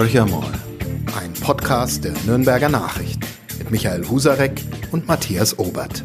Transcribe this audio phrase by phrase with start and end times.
[0.00, 0.50] Horcher mal,
[1.20, 3.20] ein Podcast der Nürnberger Nachrichten
[3.58, 4.52] mit Michael Husarek
[4.92, 6.02] und Matthias Obert.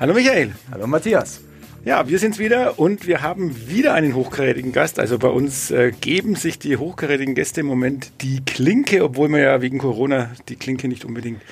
[0.00, 0.54] Hallo Michael.
[0.70, 1.42] Hallo Matthias.
[1.84, 4.98] Ja, wir sind's wieder und wir haben wieder einen hochkarätigen Gast.
[4.98, 9.40] Also bei uns äh, geben sich die hochkarätigen Gäste im Moment die Klinke, obwohl man
[9.42, 11.42] ja wegen Corona die Klinke nicht unbedingt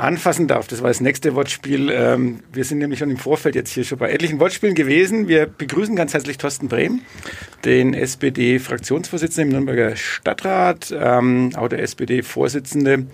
[0.00, 0.66] anfassen darf.
[0.66, 1.90] Das war das nächste Wortspiel.
[1.90, 5.28] Ähm, wir sind nämlich schon im Vorfeld jetzt hier schon bei etlichen Wortspielen gewesen.
[5.28, 7.02] Wir begrüßen ganz herzlich Thorsten Brehm,
[7.64, 13.06] den SPD-Fraktionsvorsitzenden im Nürnberger Stadtrat, ähm, auch der SPD-Vorsitzende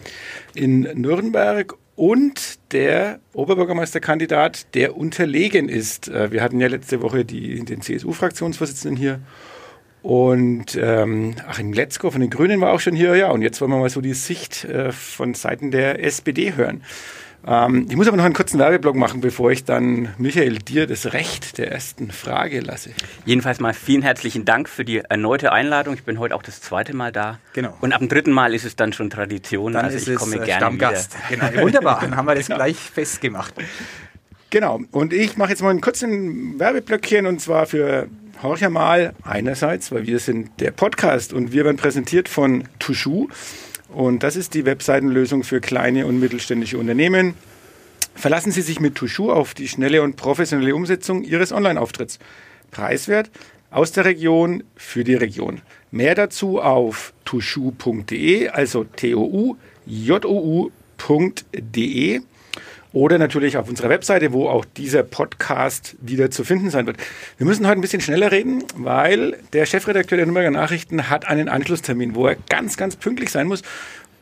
[0.55, 6.09] in Nürnberg und der Oberbürgermeisterkandidat, der unterlegen ist.
[6.09, 9.21] Äh, wir hatten ja letzte Woche die, den CSU-Fraktionsvorsitzenden hier
[10.07, 13.33] und ähm, Achim Letzko von den Grünen war auch schon hier, ja.
[13.33, 16.85] Und jetzt wollen wir mal so die Sicht äh, von Seiten der SPD hören.
[17.45, 21.13] Ähm, ich muss aber noch einen kurzen Werbeblock machen, bevor ich dann Michael dir das
[21.13, 22.91] Recht der ersten Frage lasse.
[23.25, 25.95] Jedenfalls mal vielen herzlichen Dank für die erneute Einladung.
[25.95, 27.41] Ich bin heute auch das zweite Mal da.
[27.55, 27.77] Genau.
[27.81, 29.73] Und ab dem dritten Mal ist es dann schon Tradition.
[29.73, 31.17] Dann also ist ich es komme äh, gerne Stammgast.
[31.29, 31.51] wieder.
[31.51, 31.63] Genau.
[31.65, 33.55] Wunderbar, dann haben wir das gleich festgemacht.
[34.51, 34.83] Genau.
[34.93, 38.07] Und ich mache jetzt mal einen kurzen Werbeblöckchen und zwar für
[38.43, 43.29] Horcher mal einerseits, weil wir sind der Podcast und wir werden präsentiert von Tushu.
[43.89, 47.35] Und das ist die Webseitenlösung für kleine und mittelständische Unternehmen.
[48.15, 52.19] Verlassen Sie sich mit Tushu auf die schnelle und professionelle Umsetzung Ihres Online-Auftritts.
[52.71, 53.31] Preiswert
[53.71, 55.63] aus der Region für die Region.
[55.91, 59.57] Mehr dazu auf tushu.de, also T-O-U-J-O-U.de
[62.97, 66.97] oder natürlich auf unserer Webseite, wo auch dieser Podcast wieder zu finden sein wird.
[67.37, 71.51] Wir müssen heute ein bisschen schneller reden, weil der Chefredakteur der Nürnberger Nachrichten hat einen
[71.51, 73.61] Anschlusstermin, wo er ganz, ganz pünktlich sein muss.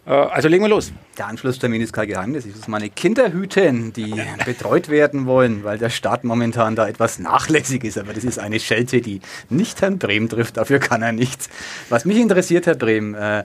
[0.07, 0.93] Äh, Also legen wir los.
[1.17, 2.47] Der Anschlusstermin ist kein Geheimnis.
[2.47, 4.13] Ich muss meine Kinder hüten, die
[4.45, 7.97] betreut werden wollen, weil der Staat momentan da etwas nachlässig ist.
[7.97, 10.57] Aber das ist eine Schelte, die nicht Herrn Brehm trifft.
[10.57, 11.49] Dafür kann er nichts.
[11.91, 13.45] Was mich interessiert, Herr Brehm, äh,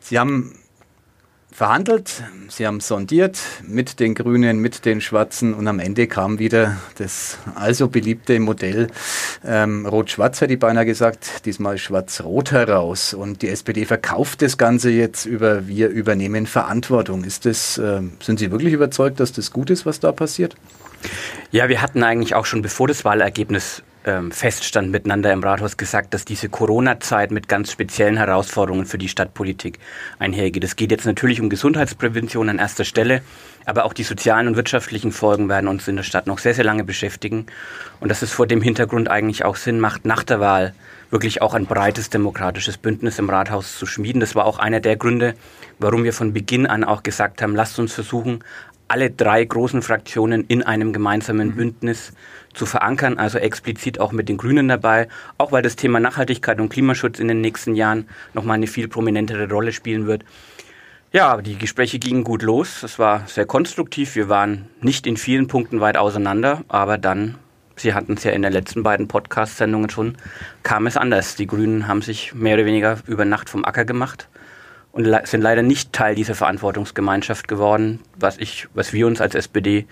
[0.00, 0.58] Sie haben
[1.58, 6.76] verhandelt, Sie haben sondiert mit den Grünen, mit den Schwarzen und am Ende kam wieder
[6.98, 8.86] das also beliebte Modell
[9.44, 13.12] ähm, Rot-Schwarz, hätte ich beinahe gesagt, diesmal Schwarz-Rot heraus.
[13.12, 17.24] Und die SPD verkauft das Ganze jetzt über wir übernehmen Verantwortung.
[17.24, 20.54] Ist das, äh, sind Sie wirklich überzeugt, dass das gut ist, was da passiert?
[21.50, 26.14] Ja, wir hatten eigentlich auch schon bevor das Wahlergebnis ähm, feststand miteinander im Rathaus gesagt,
[26.14, 29.78] dass diese Corona-Zeit mit ganz speziellen Herausforderungen für die Stadtpolitik
[30.18, 30.64] einhergeht.
[30.64, 33.22] Es geht jetzt natürlich um Gesundheitsprävention an erster Stelle,
[33.66, 36.64] aber auch die sozialen und wirtschaftlichen Folgen werden uns in der Stadt noch sehr, sehr
[36.64, 37.46] lange beschäftigen.
[38.00, 40.74] Und dass es vor dem Hintergrund eigentlich auch Sinn macht, nach der Wahl
[41.10, 44.20] wirklich auch ein breites demokratisches Bündnis im Rathaus zu schmieden.
[44.20, 45.34] Das war auch einer der Gründe,
[45.78, 48.44] warum wir von Beginn an auch gesagt haben, lasst uns versuchen,
[48.88, 52.12] alle drei großen Fraktionen in einem gemeinsamen Bündnis
[52.54, 56.70] zu verankern, also explizit auch mit den Grünen dabei, auch weil das Thema Nachhaltigkeit und
[56.70, 60.24] Klimaschutz in den nächsten Jahren nochmal eine viel prominentere Rolle spielen wird.
[61.12, 62.82] Ja, die Gespräche gingen gut los.
[62.82, 64.14] Es war sehr konstruktiv.
[64.14, 67.36] Wir waren nicht in vielen Punkten weit auseinander, aber dann,
[67.76, 70.16] Sie hatten es ja in den letzten beiden Podcast-Sendungen schon,
[70.62, 71.36] kam es anders.
[71.36, 74.28] Die Grünen haben sich mehr oder weniger über Nacht vom Acker gemacht
[74.92, 79.34] und le sind leider nicht Teil dieser Verantwortungsgemeinschaft geworden, was ich, was wir uns als
[79.34, 79.86] SPD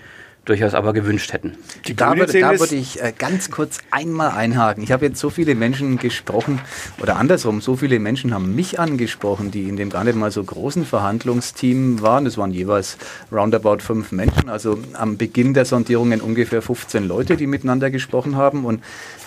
[0.46, 1.58] durchaus aber gewünscht hätten.
[1.86, 4.82] Die Da würde, da würde ich äh, ganz kurz einmal einhaken.
[4.82, 6.60] Ich habe jetzt so viele Menschen gesprochen,
[7.02, 10.42] oder andersrum, so viele Menschen haben mich angesprochen, die in dem gar nicht mal so
[10.42, 12.24] großen Verhandlungsteam waren.
[12.24, 12.96] Das waren jeweils
[13.30, 18.64] roundabout fünf Menschen, also am Beginn der Sondierungen ungefähr 15 Leute, die miteinander gesprochen haben.
[18.64, 18.82] Und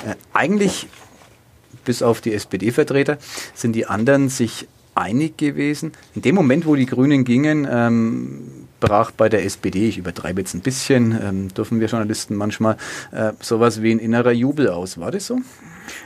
[0.06, 0.88] äh, eigentlich,
[1.84, 3.18] bis auf die SPD-Vertreter,
[3.54, 4.68] sind die anderen sich
[5.00, 5.94] einig gewesen.
[6.16, 10.54] In dem Moment, wo die Grünen gingen, ähm, brach bei der SPD, ich übertreibe jetzt
[10.54, 12.78] ein bisschen, ähm, dürfen wir Journalisten manchmal,
[13.12, 15.00] äh, sowas wie ein innerer Jubel aus.
[15.00, 15.40] War das so?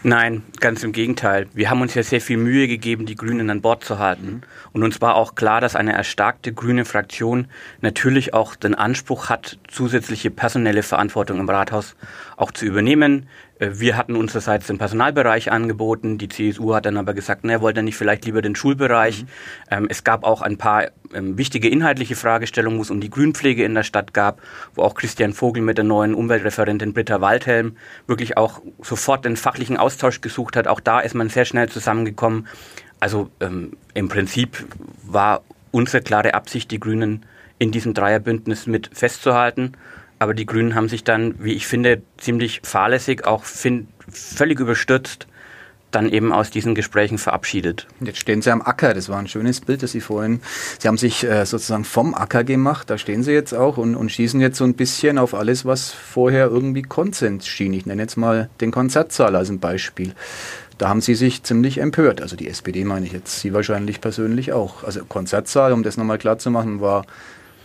[0.01, 1.47] Nein, ganz im Gegenteil.
[1.53, 4.41] Wir haben uns ja sehr viel Mühe gegeben, die Grünen an Bord zu halten.
[4.71, 7.47] Und uns war auch klar, dass eine erstarkte grüne Fraktion
[7.81, 11.95] natürlich auch den Anspruch hat, zusätzliche personelle Verantwortung im Rathaus
[12.37, 13.27] auch zu übernehmen.
[13.63, 16.17] Äh, Wir hatten unsererseits den Personalbereich angeboten.
[16.17, 19.25] Die CSU hat dann aber gesagt, na, wollte er nicht vielleicht lieber den Schulbereich.
[19.71, 23.63] Ähm, es gab auch ein paar ähm, wichtige inhaltliche Fragestellungen, wo es um die Grünpflege
[23.63, 24.41] in der Stadt gab,
[24.75, 27.77] wo auch Christian Vogel mit der neuen Umweltreferentin Britta Waldhelm
[28.07, 30.67] wirklich auch sofort den fachlichen Austausch gesucht hat.
[30.67, 32.47] Auch da ist man sehr schnell zusammengekommen.
[32.99, 34.65] Also ähm, im Prinzip
[35.05, 37.25] war unsere klare Absicht, die Grünen
[37.59, 39.73] in diesem Dreierbündnis mit festzuhalten.
[40.23, 45.27] Aber die Grünen haben sich dann, wie ich finde, ziemlich fahrlässig, auch fin völlig überstürzt
[45.91, 47.87] dann eben aus diesen Gesprächen verabschiedet.
[47.99, 48.93] Jetzt stehen Sie am Acker.
[48.93, 50.39] Das war ein schönes Bild, das Sie vorhin.
[50.79, 52.89] Sie haben sich äh, sozusagen vom Acker gemacht.
[52.89, 55.91] Da stehen Sie jetzt auch und, und schießen jetzt so ein bisschen auf alles, was
[55.91, 57.73] vorher irgendwie Konsens schien.
[57.73, 60.13] Ich nenne jetzt mal den Konzertsaal als ein Beispiel.
[60.77, 62.21] Da haben Sie sich ziemlich empört.
[62.21, 64.83] Also die SPD meine ich jetzt, Sie wahrscheinlich persönlich auch.
[64.85, 67.05] Also Konzertsaal, um das nochmal klar zu machen, war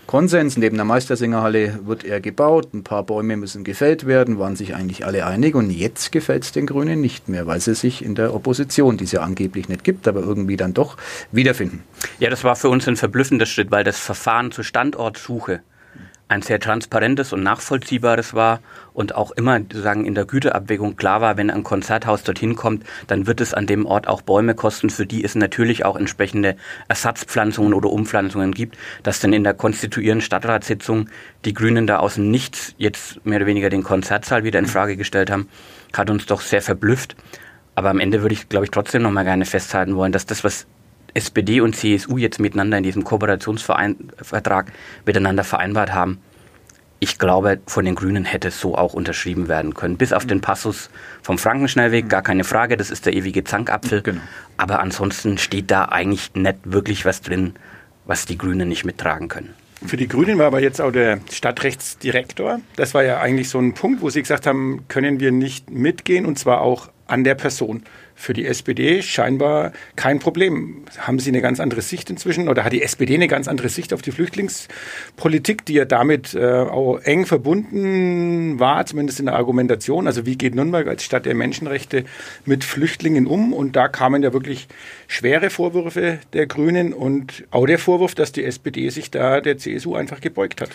[0.08, 0.56] Konsens.
[0.56, 5.04] Neben der Meistersingerhalle wird er gebaut, ein paar Bäume müssen gefällt werden, waren sich eigentlich
[5.04, 5.54] alle einig.
[5.54, 9.04] Und jetzt gefällt es den Grünen nicht mehr, weil sie sich in der Opposition, die
[9.04, 10.96] es ja angeblich nicht gibt, aber irgendwie dann doch
[11.30, 11.84] wiederfinden.
[12.18, 15.60] Ja, das war für uns ein verblüffender Schritt, weil das Verfahren zur Standortsuche
[16.28, 18.60] ein sehr transparentes und nachvollziehbares war
[18.92, 23.26] und auch immer sozusagen in der Güterabwägung klar war, wenn ein Konzerthaus dorthin kommt, dann
[23.26, 26.56] wird es an dem Ort auch Bäume kosten, für die es natürlich auch entsprechende
[26.88, 31.08] Ersatzpflanzungen oder Umpflanzungen gibt, dass dann in der konstituierenden Stadtratssitzung
[31.46, 35.30] die Grünen da außen nichts jetzt mehr oder weniger den Konzertsaal wieder in Frage gestellt
[35.30, 35.48] haben,
[35.94, 37.16] hat uns doch sehr verblüfft.
[37.74, 40.44] Aber am Ende würde ich, glaube ich, trotzdem noch mal gerne festhalten wollen, dass das,
[40.44, 40.66] was
[41.18, 44.72] SPD und CSU jetzt miteinander in diesem Kooperationsvertrag
[45.04, 46.18] miteinander vereinbart haben,
[47.00, 49.96] ich glaube, von den Grünen hätte es so auch unterschrieben werden können.
[49.96, 50.90] Bis auf den Passus
[51.22, 54.02] vom Frankenschnellweg, gar keine Frage, das ist der ewige Zankapfel.
[54.02, 54.20] Genau.
[54.56, 57.54] Aber ansonsten steht da eigentlich nicht wirklich was drin,
[58.04, 59.54] was die Grünen nicht mittragen können.
[59.86, 62.60] Für die Grünen war aber jetzt auch der Stadtrechtsdirektor.
[62.74, 66.26] Das war ja eigentlich so ein Punkt, wo sie gesagt haben, können wir nicht mitgehen
[66.26, 67.82] und zwar auch an der Person
[68.14, 70.84] für die SPD scheinbar kein Problem.
[70.98, 73.92] Haben Sie eine ganz andere Sicht inzwischen oder hat die SPD eine ganz andere Sicht
[73.92, 80.06] auf die Flüchtlingspolitik, die ja damit äh, auch eng verbunden war, zumindest in der Argumentation?
[80.06, 82.04] Also wie geht Nürnberg als Stadt der Menschenrechte
[82.44, 83.52] mit Flüchtlingen um?
[83.52, 84.68] Und da kamen ja wirklich
[85.06, 89.94] schwere Vorwürfe der Grünen und auch der Vorwurf, dass die SPD sich da der CSU
[89.94, 90.70] einfach gebeugt hat.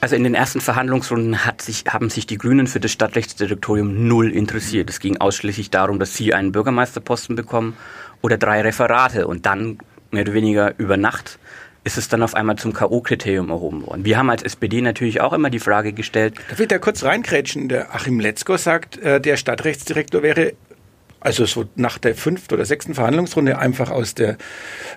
[0.00, 4.90] Also in den ersten Verhandlungsrunden sich, haben sich die Grünen für das Stadtrechtsdirektorium null interessiert.
[4.90, 7.76] Es ging ausschließlich darum, dass sie einen Bürgermeisterposten bekommen
[8.22, 9.78] oder drei Referate und dann
[10.10, 11.38] mehr oder weniger über Nacht
[11.86, 14.04] ist es dann auf einmal zum K.O.-Kriterium erhoben worden.
[14.04, 16.34] Wir haben als SPD natürlich auch immer die Frage gestellt.
[16.50, 17.68] Da wird da kurz reinkrätschen.
[17.68, 20.54] Der Achim Letzko sagt, äh, der Stadtrechtsdirektor wäre
[21.20, 24.36] also so nach der fünften oder sechsten Verhandlungsrunde einfach aus der,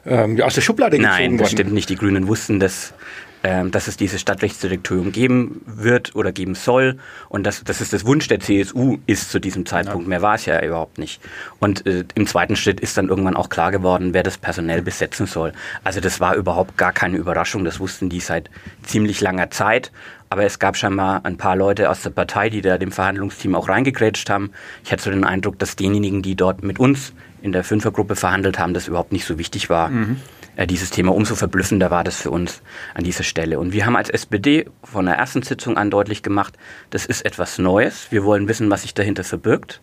[0.06, 1.52] ähm, aus der Schublade gezogen Nein, das worden.
[1.52, 1.90] stimmt nicht.
[1.90, 2.94] Die Grünen wussten, dass
[3.42, 6.98] dass es dieses Stadtrechtsdirektorium geben wird oder geben soll
[7.30, 10.04] und dass, dass es das Wunsch der CSU ist zu diesem Zeitpunkt.
[10.04, 10.10] Ja.
[10.10, 11.22] Mehr war es ja überhaupt nicht.
[11.60, 15.26] Und äh, im zweiten Schritt ist dann irgendwann auch klar geworden, wer das personell besetzen
[15.26, 15.54] soll.
[15.86, 18.50] Also das war überhaupt gar keine Überraschung, das wussten die seit
[18.84, 19.92] ziemlich langer Zeit.
[20.30, 23.70] Aber es gab scheinbar ein paar Leute aus der Partei, die da dem Verhandlungsteam auch
[23.70, 24.52] reingegrätscht haben.
[24.84, 28.60] Ich hatte so den Eindruck, dass denjenigen, die dort mit uns in der Fünfergruppe verhandelt
[28.60, 29.90] haben, das überhaupt nicht so wichtig war.
[29.90, 30.18] Mhm
[30.60, 31.16] äh, dieses Thema.
[31.16, 32.62] Umso verblüffender war das für uns
[32.94, 33.60] an dieser Stelle.
[33.60, 36.58] Und wir haben als SPD von der ersten Sitzung an deutlich gemacht,
[36.90, 38.08] das ist etwas Neues.
[38.12, 39.80] Wir wollen wissen, was sich dahinter verbirgt.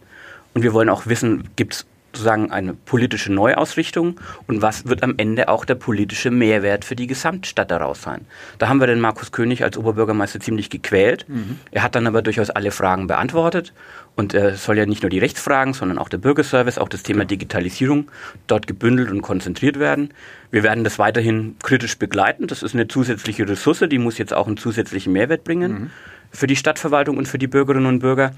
[0.53, 5.15] Und wir wollen auch wissen, gibt es sozusagen eine politische Neuausrichtung und was wird am
[5.17, 8.23] Ende auch der politische Mehrwert für die Gesamtstadt daraus sein.
[8.59, 11.29] Da haben wir den Markus König als Oberbürgermeister ziemlich gequält.
[11.29, 11.59] Mhm.
[11.71, 13.73] Er hat dann aber durchaus alle Fragen beantwortet
[14.17, 17.21] und er soll ja nicht nur die Rechtsfragen, sondern auch der Bürgerservice, auch das Thema
[17.21, 17.29] genau.
[17.29, 18.11] Digitalisierung
[18.47, 20.11] dort gebündelt und konzentriert werden.
[20.51, 22.47] Wir werden das weiterhin kritisch begleiten.
[22.47, 25.73] Das ist eine zusätzliche Ressource, die muss jetzt auch einen zusätzlichen Mehrwert bringen.
[25.73, 25.91] Mhm
[26.37, 28.33] für die Stadtverwaltung und für die Bürgerinnen und Bürger.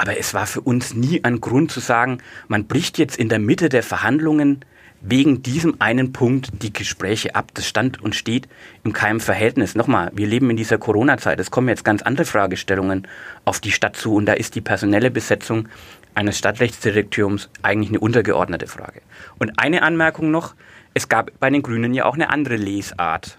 [0.00, 3.38] Aber es war für uns nie ein Grund zu sagen, man bricht jetzt in der
[3.38, 4.64] Mitte der Verhandlungen
[5.02, 7.50] wegen diesem einen Punkt die Gespräche ab.
[7.52, 8.48] Das stand und steht
[8.82, 9.74] in keinem Verhältnis.
[9.74, 11.38] Nochmal, wir leben in dieser Corona-Zeit.
[11.38, 13.06] Es kommen jetzt ganz andere Fragestellungen
[13.44, 15.68] auf die Stadt zu und da ist die personelle Besetzung
[16.14, 19.02] eines Stadtrechtsdirektoriums eigentlich eine untergeordnete Frage.
[19.38, 20.54] Und eine Anmerkung noch,
[20.94, 23.38] es gab bei den Grünen ja auch eine andere Lesart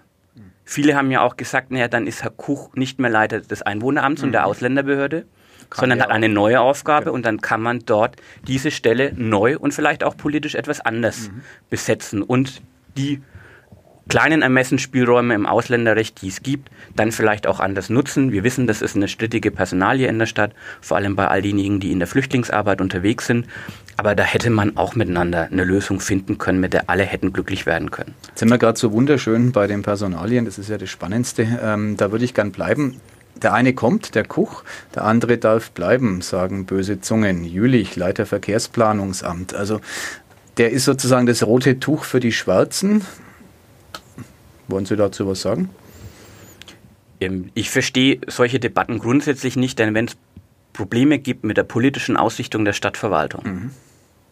[0.71, 4.21] Viele haben ja auch gesagt, naja, dann ist Herr Kuch nicht mehr Leiter des Einwohneramts
[4.21, 4.27] mhm.
[4.27, 4.47] und der mhm.
[4.47, 5.25] Ausländerbehörde,
[5.69, 7.15] kann sondern hat eine neue Aufgabe genau.
[7.15, 8.15] und dann kann man dort
[8.47, 11.41] diese Stelle neu und vielleicht auch politisch etwas anders mhm.
[11.69, 12.61] besetzen und
[12.97, 13.21] die
[14.09, 18.31] kleinen Ermessensspielräume im Ausländerrecht, die es gibt, dann vielleicht auch anders nutzen.
[18.33, 21.79] Wir wissen, das ist eine strittige Personalie in der Stadt, vor allem bei all denjenigen,
[21.79, 23.47] die in der Flüchtlingsarbeit unterwegs sind.
[23.95, 27.65] Aber da hätte man auch miteinander eine Lösung finden können, mit der alle hätten glücklich
[27.65, 28.13] werden können.
[28.27, 31.47] Jetzt sind wir gerade so wunderschön bei den Personalien, das ist ja das Spannendste.
[31.63, 32.99] Ähm, da würde ich gern bleiben.
[33.41, 37.43] Der eine kommt, der Kuch, der andere darf bleiben, sagen böse Zungen.
[37.43, 39.53] Jülich, Leiter Verkehrsplanungsamt.
[39.53, 39.81] Also
[40.57, 43.05] der ist sozusagen das rote Tuch für die Schwarzen.
[44.67, 45.69] Wollen Sie dazu was sagen?
[47.19, 50.17] Ähm, ich verstehe solche Debatten grundsätzlich nicht, denn wenn es
[50.73, 53.71] Probleme gibt mit der politischen Ausrichtung der Stadtverwaltung, mhm.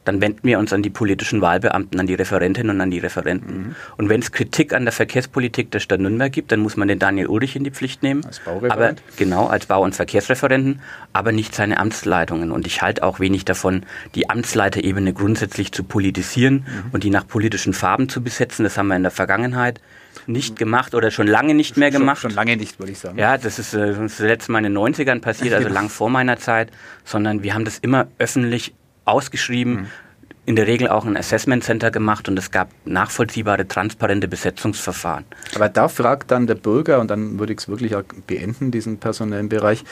[0.09, 3.57] Dann wenden wir uns an die politischen Wahlbeamten, an die Referentinnen und an die Referenten.
[3.57, 3.75] Mhm.
[3.97, 6.97] Und wenn es Kritik an der Verkehrspolitik der Stadt Nürnberg gibt, dann muss man den
[6.97, 8.25] Daniel Ulrich in die Pflicht nehmen.
[8.25, 9.03] Als Baureferent?
[9.05, 10.81] Aber, genau, als Bau- und Verkehrsreferenten,
[11.13, 12.51] aber nicht seine Amtsleitungen.
[12.51, 13.85] Und ich halte auch wenig davon,
[14.15, 16.89] die Amtsleiterebene grundsätzlich zu politisieren mhm.
[16.91, 18.63] und die nach politischen Farben zu besetzen.
[18.63, 19.79] Das haben wir in der Vergangenheit
[20.25, 22.19] nicht gemacht oder schon lange nicht mehr gemacht.
[22.19, 23.17] Schon, schon lange nicht, würde ich sagen.
[23.17, 26.37] Ja, das ist äh, das letzte Mal in den 90ern passiert, also lang vor meiner
[26.37, 26.71] Zeit,
[27.05, 28.73] sondern wir haben das immer öffentlich
[29.09, 29.73] ausgeschrieben.
[29.73, 29.87] Mhm
[30.49, 35.25] in der Regel auch ein Assessment Center gemacht und es gab nachvollziehbare, transparente Besetzungsverfahren.
[35.53, 38.97] Aber da fragt dann der Bürger, und dann würde ich es wirklich auch beenden, diesen
[38.97, 39.83] personellen Bereich,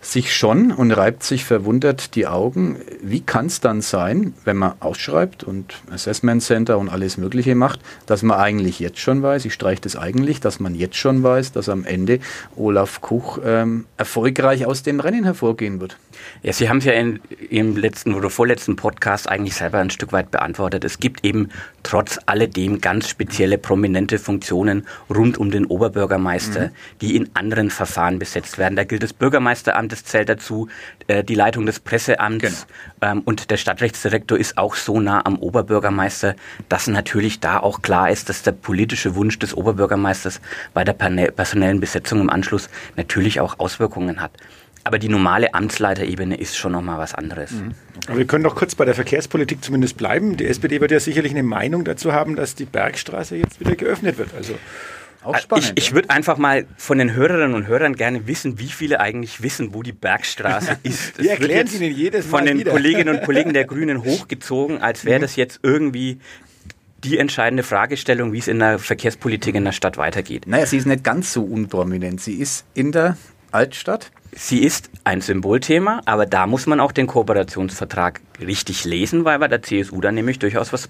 [0.00, 2.76] sich schon und reibt sich verwundert die Augen.
[3.02, 7.80] Wie kann es dann sein, wenn man ausschreibt und Assessment Center und alles Mögliche macht,
[8.06, 11.50] dass man eigentlich jetzt schon weiß, ich streiche das eigentlich, dass man jetzt schon weiß,
[11.50, 12.20] dass am Ende
[12.54, 15.96] Olaf Kuch ähm, erfolgreich aus dem Rennen hervorgehen wird?
[16.42, 17.20] Ja, Sie haben es ja in,
[17.50, 20.84] im letzten oder vorletzten Podcast eigentlich selber ein Stück weit beantwortet.
[20.84, 21.48] Es gibt eben
[21.82, 26.70] trotz alledem ganz spezielle prominente Funktionen rund um den Oberbürgermeister, mhm.
[27.00, 28.76] die in anderen Verfahren besetzt werden.
[28.76, 30.68] Da gilt das Bürgermeisteramt, das zählt dazu,
[31.06, 32.66] äh, die Leitung des Presseamts
[33.00, 33.12] genau.
[33.12, 36.36] ähm, und der Stadtrechtsdirektor ist auch so nah am Oberbürgermeister,
[36.68, 40.40] dass natürlich da auch klar ist, dass der politische Wunsch des Oberbürgermeisters
[40.74, 44.32] bei der personellen Besetzung im Anschluss natürlich auch Auswirkungen hat.
[44.84, 47.52] Aber die normale Amtsleiterebene ist schon nochmal was anderes.
[47.52, 47.72] Mhm.
[48.06, 50.36] Aber wir können doch kurz bei der Verkehrspolitik zumindest bleiben.
[50.36, 54.18] Die SPD wird ja sicherlich eine Meinung dazu haben, dass die Bergstraße jetzt wieder geöffnet
[54.18, 54.34] wird.
[54.34, 54.54] Also
[55.22, 55.72] auch äh, spannend.
[55.76, 59.42] Ich, ich würde einfach mal von den Hörerinnen und Hörern gerne wissen, wie viele eigentlich
[59.42, 61.18] wissen, wo die Bergstraße ist.
[61.18, 62.72] Das wir erklären sie Ihnen jedes Mal Von den wieder.
[62.72, 65.22] Kolleginnen und Kollegen der Grünen hochgezogen, als wäre mhm.
[65.22, 66.18] das jetzt irgendwie
[67.04, 70.46] die entscheidende Fragestellung, wie es in der Verkehrspolitik in der Stadt weitergeht.
[70.46, 72.20] Naja, sie ist nicht ganz so unprominent.
[72.20, 73.16] Sie ist in der
[73.50, 79.40] Altstadt Sie ist ein Symbolthema, aber da muss man auch den Kooperationsvertrag richtig lesen, weil
[79.40, 80.88] wir der CSU da nämlich durchaus was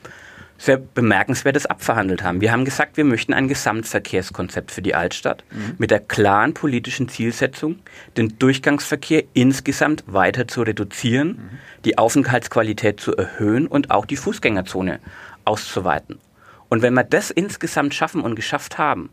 [0.61, 2.41] sehr Bemerkenswertes abverhandelt haben.
[2.41, 5.77] Wir haben gesagt, wir möchten ein Gesamtverkehrskonzept für die Altstadt mhm.
[5.79, 7.77] mit der klaren politischen Zielsetzung,
[8.17, 11.59] den Durchgangsverkehr insgesamt weiter zu reduzieren, mhm.
[11.85, 14.99] die Aufenthaltsqualität zu erhöhen und auch die Fußgängerzone
[15.45, 16.19] auszuweiten.
[16.69, 19.11] Und wenn wir das insgesamt schaffen und geschafft haben,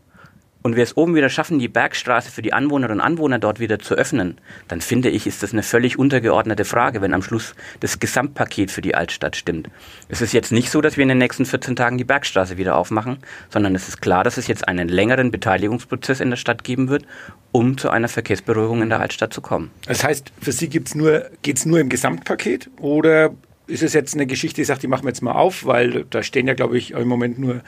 [0.66, 3.78] und wir es oben wieder schaffen, die Bergstraße für die Anwohnerinnen und Anwohner dort wieder
[3.78, 8.00] zu öffnen, dann finde ich, ist das eine völlig untergeordnete Frage, wenn am Schluss das
[8.00, 9.70] Gesamtpaket für die Altstadt stimmt.
[10.08, 12.76] Es ist jetzt nicht so, dass wir in den nächsten 14 Tagen die Bergstraße wieder
[12.76, 13.18] aufmachen,
[13.48, 17.04] sondern es ist klar, dass es jetzt einen längeren Beteiligungsprozess in der Stadt geben wird,
[17.52, 19.70] um zu einer Verkehrsberuhigung in der Altstadt zu kommen.
[19.86, 21.26] Das heißt, für Sie geht es nur,
[21.64, 23.30] nur im Gesamtpaket oder
[23.66, 26.22] ist es jetzt eine Geschichte, die sagt, die machen wir jetzt mal auf, weil da
[26.22, 27.62] stehen ja, glaube ich, im Moment nur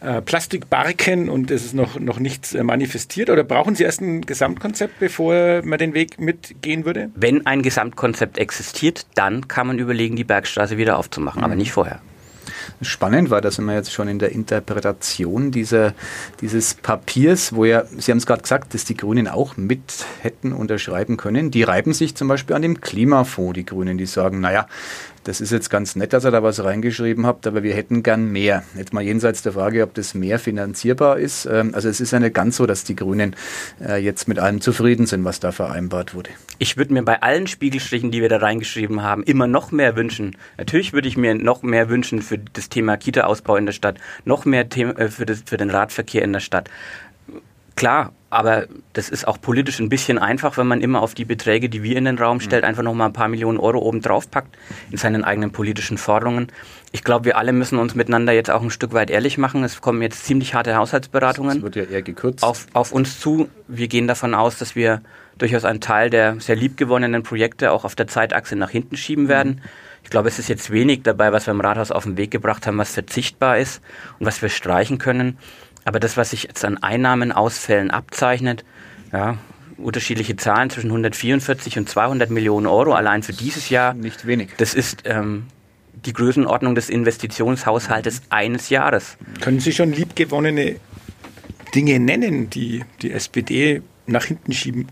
[0.00, 3.30] äh, Plastikbarken und es ist noch, noch nichts äh, manifestiert?
[3.30, 7.10] Oder brauchen Sie erst ein Gesamtkonzept, bevor man den Weg mitgehen würde?
[7.14, 11.44] Wenn ein Gesamtkonzept existiert, dann kann man überlegen, die Bergstraße wieder aufzumachen, mhm.
[11.44, 12.00] aber nicht vorher.
[12.80, 15.94] Spannend war, da sind wir jetzt schon in der Interpretation dieser,
[16.40, 20.52] dieses Papiers, wo ja, Sie haben es gerade gesagt, dass die Grünen auch mit hätten
[20.52, 21.50] unterschreiben können.
[21.50, 24.68] Die reiben sich zum Beispiel an dem Klimafonds, die Grünen, die sagen, naja,
[25.28, 28.32] das ist jetzt ganz nett, dass ihr da was reingeschrieben habt, aber wir hätten gern
[28.32, 28.62] mehr.
[28.74, 31.44] Jetzt mal jenseits der Frage, ob das mehr finanzierbar ist.
[31.44, 33.36] Ähm, also es ist ja nicht ganz so, dass die Grünen
[33.78, 36.30] äh, jetzt mit allem zufrieden sind, was da vereinbart wurde.
[36.58, 40.34] Ich würde mir bei allen Spiegelstrichen, die wir da reingeschrieben haben, immer noch mehr wünschen.
[40.56, 44.46] Natürlich würde ich mir noch mehr wünschen für das Thema Kita-Ausbau in der Stadt, noch
[44.46, 46.70] mehr äh, für, den Radverkehr in der Stadt.
[47.78, 51.68] Klar, aber das ist auch politisch ein bisschen einfach, wenn man immer auf die Beträge,
[51.68, 52.68] die wir in den Raum stellt, mhm.
[52.68, 54.58] einfach nochmal ein paar Millionen Euro oben drauf packt
[54.90, 56.48] in seinen eigenen politischen Forderungen.
[56.90, 59.62] Ich glaube, wir alle müssen uns miteinander jetzt auch ein Stück weit ehrlich machen.
[59.62, 62.42] Es kommen jetzt ziemlich harte Haushaltsberatungen das wird ja eher gekürzt.
[62.42, 63.48] Auf, auf uns zu.
[63.68, 65.02] Wir gehen davon aus, dass wir
[65.38, 69.28] durchaus einen Teil der sehr liebgewonnenen Projekte auch auf der Zeitachse nach hinten schieben mhm.
[69.28, 69.60] werden.
[70.02, 72.66] Ich glaube, es ist jetzt wenig dabei, was wir im Rathaus auf den Weg gebracht
[72.66, 73.82] haben, was verzichtbar ist
[74.18, 75.38] und was wir streichen können.
[75.88, 78.62] Aber das, was sich jetzt an Einnahmenausfällen abzeichnet,
[79.10, 79.38] ja,
[79.78, 83.94] unterschiedliche Zahlen zwischen 144 und 200 Millionen Euro allein für dieses Jahr.
[83.94, 84.50] Nicht wenig.
[84.58, 85.46] Das ist ähm,
[85.94, 89.16] die Größenordnung des Investitionshaushaltes eines Jahres.
[89.40, 90.76] Können Sie schon liebgewonnene
[91.74, 94.88] Dinge nennen, die die SPD nach hinten schieben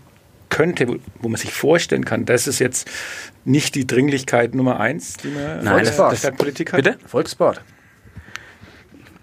[0.49, 2.89] könnte, wo, wo man sich vorstellen kann, das ist jetzt
[3.45, 6.83] nicht die Dringlichkeit Nummer eins, die man Nein, der Stadtpolitik hat?
[6.83, 6.97] Bitte?
[7.05, 7.61] Volksbad.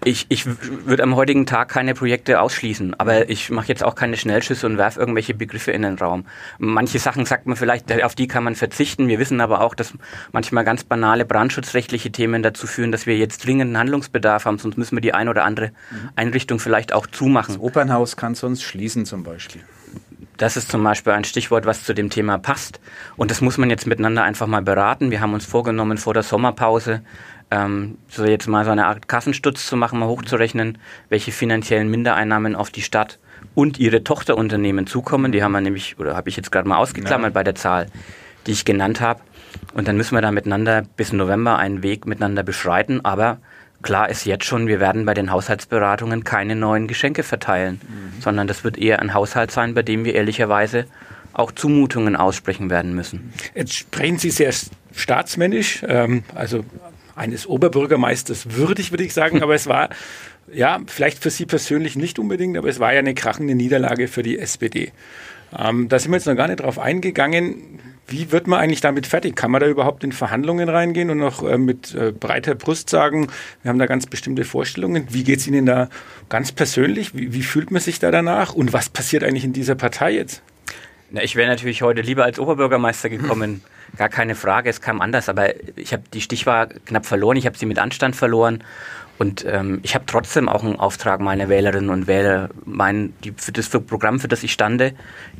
[0.07, 0.45] Ich, ich
[0.85, 4.77] würde am heutigen Tag keine Projekte ausschließen, aber ich mache jetzt auch keine Schnellschüsse und
[4.77, 6.27] werfe irgendwelche Begriffe in den Raum.
[6.59, 9.07] Manche Sachen sagt man vielleicht, auf die kann man verzichten.
[9.07, 9.93] Wir wissen aber auch, dass
[10.31, 14.95] manchmal ganz banale brandschutzrechtliche Themen dazu führen, dass wir jetzt dringenden Handlungsbedarf haben, sonst müssen
[14.95, 15.71] wir die ein oder andere
[16.15, 17.55] Einrichtung vielleicht auch zumachen.
[17.55, 19.63] Das Opernhaus kann sonst schließen zum Beispiel.
[20.37, 22.79] das ist zum Beispiel ein Stichwort, was zu dem Thema passt.
[23.15, 25.09] Und das muss man jetzt miteinander einfach mal beraten.
[25.09, 27.01] Wir haben uns vorgenommen, vor der Sommerpause
[27.55, 30.77] ähm, so jetzt mal so eine Art Kassenstutz zu machen, mal hochzurechnen,
[31.09, 33.19] welche finanziellen Mindereinnahmen auf die Stadt
[33.53, 35.31] und ihre Tochterunternehmen zukommen.
[35.31, 37.33] Die haben wir nämlich, oder habe ich jetzt gerade mal ausgeklammert ja.
[37.33, 37.87] bei der Zahl,
[38.45, 39.21] die ich genannt habe.
[39.73, 43.03] Und dann müssen wir da miteinander bis November einen Weg miteinander beschreiten.
[43.05, 43.37] Aber
[43.81, 48.21] klar ist jetzt schon, wir werden bei den Haushaltsberatungen keine neuen Geschenke verteilen, mhm.
[48.21, 50.85] sondern das wird eher ein Haushalt sein, bei dem wir ehrlicherweise
[51.31, 53.33] auch Zumutungen aussprechen werden müssen.
[53.53, 54.53] Jetzt sprechen Sie sehr
[54.93, 56.63] staatsmännisch, ähm, also
[57.15, 59.89] eines Oberbürgermeisters würdig, würde ich sagen, aber es war
[60.53, 64.23] ja vielleicht für Sie persönlich nicht unbedingt, aber es war ja eine krachende Niederlage für
[64.23, 64.91] die SPD.
[65.57, 67.79] Ähm, da sind wir jetzt noch gar nicht drauf eingegangen.
[68.07, 69.35] Wie wird man eigentlich damit fertig?
[69.35, 73.27] Kann man da überhaupt in Verhandlungen reingehen und noch äh, mit äh, breiter Brust sagen,
[73.63, 75.07] wir haben da ganz bestimmte Vorstellungen?
[75.09, 75.89] Wie geht es Ihnen da
[76.29, 77.15] ganz persönlich?
[77.15, 78.53] Wie, wie, fühlt man sich da danach?
[78.53, 80.43] Und was passiert eigentlich in dieser Partei jetzt?
[81.15, 83.63] Na, ich wäre natürlich heute lieber als Oberbürgermeister gekommen.
[83.97, 85.29] Gar keine Frage, es kam anders.
[85.29, 87.37] Aber ich habe die Stichwahl knapp verloren.
[87.37, 88.65] Ich habe sie mit Anstand verloren.
[89.17, 93.53] Und ähm, ich habe trotzdem auch einen Auftrag, meine Wählerinnen und Wähler, mein, die, für
[93.53, 94.93] das für Programm, für das ich stande,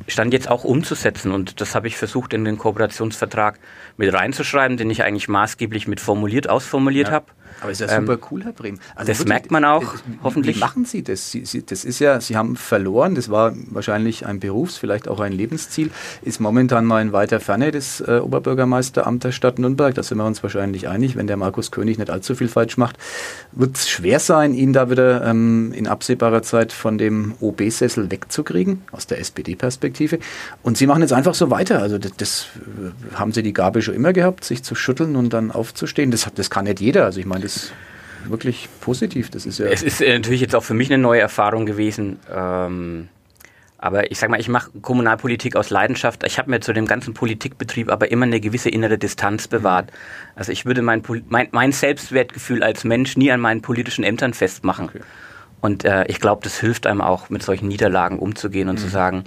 [0.08, 1.30] stand jetzt auch umzusetzen.
[1.30, 3.58] Und das habe ich versucht, in den Kooperationsvertrag
[3.98, 7.12] mit reinzuschreiben, den ich eigentlich maßgeblich mit formuliert, ausformuliert ja.
[7.16, 7.26] habe.
[7.60, 8.78] Aber ist ja super ähm, cool, Herr Brehm.
[8.94, 10.56] Also das wirklich, merkt man auch, äh, hoffentlich.
[10.56, 11.30] Wie machen Sie das?
[11.30, 15.20] Sie, Sie, das ist ja, Sie haben verloren, das war wahrscheinlich ein Berufs-, vielleicht auch
[15.20, 15.90] ein Lebensziel,
[16.22, 19.94] ist momentan mal in weiter Ferne das äh, Oberbürgermeisteramt der Stadt Nürnberg.
[19.94, 22.96] Da sind wir uns wahrscheinlich einig, wenn der Markus König nicht allzu viel falsch macht.
[23.52, 28.82] Wird es schwer sein, ihn da wieder ähm, in absehbarer Zeit von dem OB-Sessel wegzukriegen,
[28.92, 30.18] aus der SPD-Perspektive.
[30.62, 31.80] Und Sie machen jetzt einfach so weiter.
[31.80, 35.32] Also das, das äh, haben Sie die Gabe schon immer gehabt, sich zu schütteln und
[35.32, 36.10] dann aufzustehen.
[36.10, 37.04] Das, das kann nicht jeder.
[37.04, 37.72] Also ich meine, das
[38.28, 39.30] wirklich positiv.
[39.30, 42.18] Das ist ja es ist äh, natürlich jetzt auch für mich eine neue Erfahrung gewesen.
[42.32, 43.08] Ähm,
[43.78, 46.24] aber ich sage mal, ich mache Kommunalpolitik aus Leidenschaft.
[46.24, 49.92] Ich habe mir zu dem ganzen Politikbetrieb aber immer eine gewisse innere Distanz bewahrt.
[50.34, 54.86] Also ich würde mein, mein, mein Selbstwertgefühl als Mensch nie an meinen politischen Ämtern festmachen.
[54.86, 55.00] Okay.
[55.60, 58.82] Und äh, ich glaube, das hilft einem auch, mit solchen Niederlagen umzugehen und mhm.
[58.82, 59.24] zu sagen,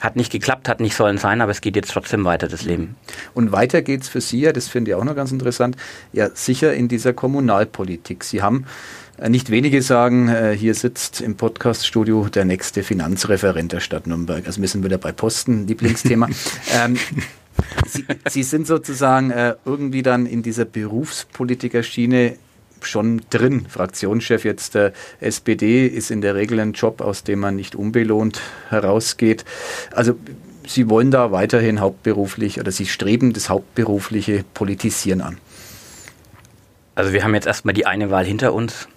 [0.00, 2.96] hat nicht geklappt, hat nicht sollen sein, aber es geht jetzt trotzdem weiter, das Leben.
[3.34, 5.76] Und weiter geht es für Sie ja, das finde ich auch noch ganz interessant,
[6.12, 8.24] ja sicher in dieser Kommunalpolitik.
[8.24, 8.66] Sie haben
[9.18, 14.46] äh, nicht wenige sagen, äh, hier sitzt im Podcaststudio der nächste Finanzreferent der Stadt Nürnberg.
[14.46, 16.28] Also wir sind wieder bei Posten, Lieblingsthema.
[16.74, 16.96] ähm,
[17.86, 22.36] Sie, Sie, sind sozusagen äh, irgendwie dann in dieser Berufspolitikerschiene
[22.86, 23.66] schon drin.
[23.68, 28.40] Fraktionschef jetzt der SPD ist in der Regel ein Job, aus dem man nicht unbelohnt
[28.68, 29.44] herausgeht.
[29.92, 30.14] Also
[30.66, 35.38] Sie wollen da weiterhin hauptberuflich oder Sie streben das hauptberufliche Politisieren an.
[36.94, 38.88] Also wir haben jetzt erstmal die eine Wahl hinter uns.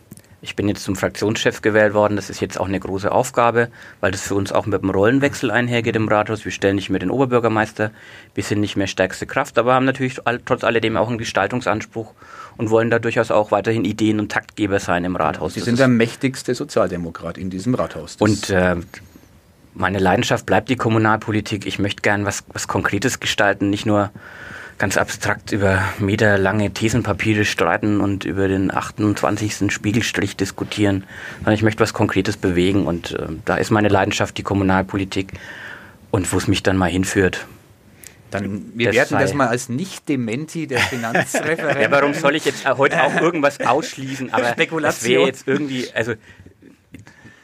[0.43, 2.15] Ich bin jetzt zum Fraktionschef gewählt worden.
[2.15, 5.51] Das ist jetzt auch eine große Aufgabe, weil das für uns auch mit dem Rollenwechsel
[5.51, 6.43] einhergeht im Rathaus.
[6.43, 7.91] Wir stellen nicht mehr den Oberbürgermeister,
[8.33, 12.13] wir sind nicht mehr stärkste Kraft, aber haben natürlich trotz alledem auch einen Gestaltungsanspruch
[12.57, 15.53] und wollen da durchaus auch weiterhin Ideen- und Taktgeber sein im Rathaus.
[15.53, 18.17] Sie das sind der mächtigste Sozialdemokrat in diesem Rathaus.
[18.17, 18.77] Das und äh,
[19.75, 21.67] meine Leidenschaft bleibt die Kommunalpolitik.
[21.67, 24.09] Ich möchte gern was, was Konkretes gestalten, nicht nur
[24.81, 29.71] ganz abstrakt über meterlange Thesenpapiere streiten und über den 28.
[29.71, 31.03] Spiegelstrich diskutieren,
[31.37, 35.33] sondern ich möchte was Konkretes bewegen und äh, da ist meine Leidenschaft die Kommunalpolitik
[36.09, 37.45] und wo es mich dann mal hinführt.
[38.31, 41.79] Dann, wir werten das mal als Nicht-Dementi der Finanzreferent.
[41.79, 44.33] ja, warum soll ich jetzt heute auch irgendwas ausschließen?
[44.33, 44.81] Aber Spekulation.
[44.81, 46.15] das wäre jetzt irgendwie, also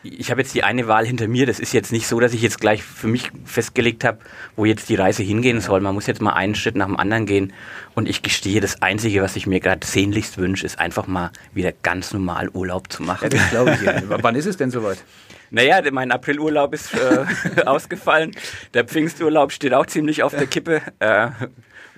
[0.04, 1.46] ich habe jetzt die eine Wahl hinter mir.
[1.46, 4.20] Das ist jetzt nicht so, dass ich jetzt gleich für mich festgelegt habe,
[4.56, 5.82] wo jetzt die Reise hingehen soll.
[5.82, 7.54] Man muss jetzt mal einen Schritt nach dem anderen gehen.
[7.96, 11.72] Und ich gestehe, das Einzige, was ich mir gerade sehnlichst wünsche, ist einfach mal wieder
[11.84, 13.30] ganz normal Urlaub zu machen.
[13.32, 13.82] Ja, das glaube ich.
[13.82, 14.02] Ja.
[14.22, 15.04] Wann ist es denn soweit?
[15.50, 18.32] Naja, mein Aprilurlaub ist äh, ausgefallen.
[18.74, 20.82] Der Pfingsturlaub steht auch ziemlich auf der Kippe.
[21.00, 21.30] Äh,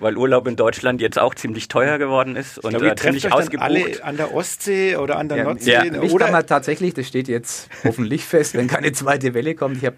[0.00, 3.62] weil Urlaub in Deutschland jetzt auch ziemlich teuer geworden ist und glaube, äh, ziemlich ausgebucht.
[3.62, 5.72] alle an der Ostsee oder an der ja, Nordsee.
[5.72, 6.00] Ja.
[6.00, 9.76] Oder kann man tatsächlich, das steht jetzt hoffentlich fest, wenn keine zweite Welle kommt.
[9.76, 9.96] Ich habe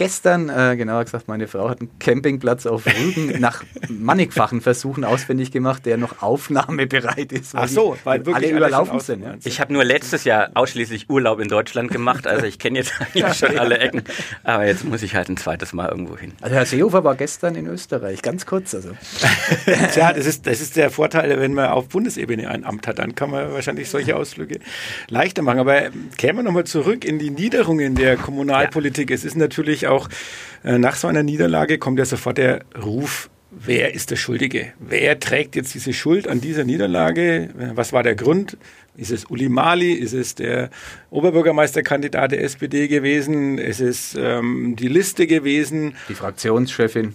[0.00, 5.52] gestern, äh, genauer gesagt, meine Frau hat einen Campingplatz auf Rügen nach mannigfachen Versuchen ausfindig
[5.52, 7.54] gemacht, der noch aufnahmebereit ist.
[7.54, 9.22] Ach so, weil weil alle überlaufen sind.
[9.22, 9.34] Ja.
[9.44, 13.34] Ich habe nur letztes Jahr ausschließlich Urlaub in Deutschland gemacht, also ich kenne jetzt eigentlich
[13.34, 14.02] schon alle Ecken,
[14.42, 16.32] aber jetzt muss ich halt ein zweites Mal irgendwo hin.
[16.40, 18.92] Also Herr Seehofer war gestern in Österreich, ganz kurz also.
[19.92, 23.14] Tja, das ist, das ist der Vorteil, wenn man auf Bundesebene ein Amt hat, dann
[23.14, 24.60] kann man wahrscheinlich solche Ausflüge
[25.10, 25.58] leichter machen.
[25.58, 29.10] Aber kämen wir nochmal zurück in die Niederungen der Kommunalpolitik.
[29.10, 29.14] Ja.
[29.14, 30.08] Es ist natürlich auch
[30.64, 34.72] äh, nach so einer Niederlage kommt ja sofort der Ruf wer ist der Schuldige?
[34.78, 37.50] Wer trägt jetzt diese Schuld an dieser Niederlage?
[37.74, 38.56] Was war der Grund?
[38.96, 39.92] Ist es Uli Mali?
[39.92, 40.70] Ist es der
[41.10, 43.58] Oberbürgermeisterkandidat der SPD gewesen?
[43.58, 45.94] Ist es ähm, die Liste gewesen?
[46.08, 47.14] Die Fraktionschefin.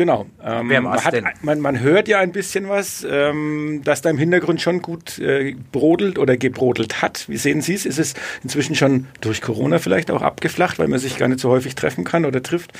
[0.00, 0.24] Genau.
[0.42, 4.62] Ähm, man, hat, man, man, hört ja ein bisschen was, ähm, dass da im Hintergrund
[4.62, 7.28] schon gut äh, brodelt oder gebrodelt hat.
[7.28, 7.84] Wie sehen Sie es?
[7.84, 11.50] Ist es inzwischen schon durch Corona vielleicht auch abgeflacht, weil man sich gar nicht so
[11.50, 12.72] häufig treffen kann oder trifft?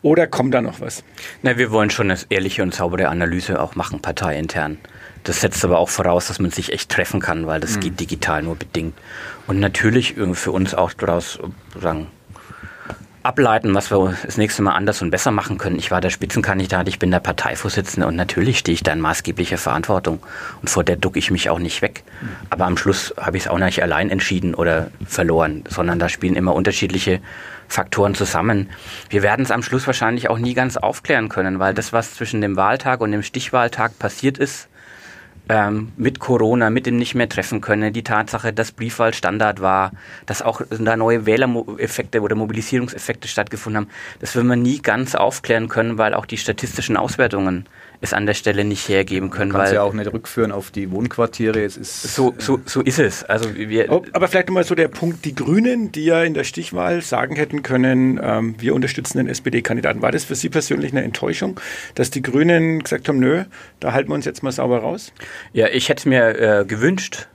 [0.00, 1.04] Oder kommt da noch was?
[1.42, 4.78] Na, wir wollen schon eine ehrliche und saubere Analyse auch machen, parteiintern.
[5.24, 7.80] Das setzt aber auch voraus, dass man sich echt treffen kann, weil das mhm.
[7.80, 8.94] geht digital nur bedingt.
[9.46, 11.38] Und natürlich für uns auch daraus
[11.78, 12.06] sagen,
[13.22, 15.78] ableiten, was wir das nächste Mal anders und besser machen können.
[15.78, 19.58] Ich war der Spitzenkandidat, ich bin der Parteivorsitzende und natürlich stehe ich da in maßgeblicher
[19.58, 20.20] Verantwortung
[20.60, 22.02] und vor der ducke ich mich auch nicht weg.
[22.50, 26.34] Aber am Schluss habe ich es auch nicht allein entschieden oder verloren, sondern da spielen
[26.34, 27.20] immer unterschiedliche
[27.68, 28.70] Faktoren zusammen.
[29.08, 32.40] Wir werden es am Schluss wahrscheinlich auch nie ganz aufklären können, weil das, was zwischen
[32.40, 34.68] dem Wahltag und dem Stichwahltag passiert ist,
[35.52, 39.92] ähm, mit Corona, mit dem nicht mehr treffen können, die Tatsache, dass Briefwahl Standard war,
[40.24, 45.68] dass auch da neue Wählereffekte oder Mobilisierungseffekte stattgefunden haben, das will man nie ganz aufklären
[45.68, 47.66] können, weil auch die statistischen Auswertungen
[48.02, 49.52] es an der Stelle nicht hergeben können.
[49.52, 51.62] Man kann ja auch nicht rückführen auf die Wohnquartiere.
[51.62, 53.22] Es ist so, so, so ist es.
[53.22, 56.42] Also wir oh, Aber vielleicht nochmal so der Punkt, die Grünen, die ja in der
[56.42, 60.02] Stichwahl sagen hätten können, ähm, wir unterstützen den SPD-Kandidaten.
[60.02, 61.60] War das für Sie persönlich eine Enttäuschung,
[61.94, 63.44] dass die Grünen gesagt haben, nö,
[63.78, 65.12] da halten wir uns jetzt mal sauber raus?
[65.52, 67.28] Ja, ich hätte mir äh, gewünscht,